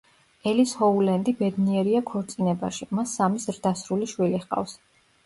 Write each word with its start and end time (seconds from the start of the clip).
ელის 0.51 0.71
ჰოულენდი 0.77 1.33
ბედნიერია 1.41 2.01
ქორწინებაში, 2.11 2.87
მას 3.01 3.13
სამი 3.19 3.43
ზრდასრული 3.45 4.09
შვილი 4.15 4.41
ჰყავს. 4.47 4.75